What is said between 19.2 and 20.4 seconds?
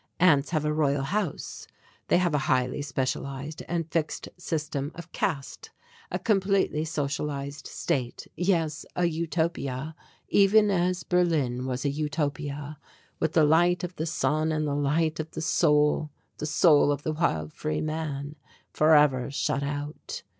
shut out.